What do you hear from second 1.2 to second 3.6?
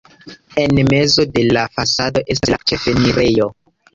de la fasado estas la ĉefenirejo.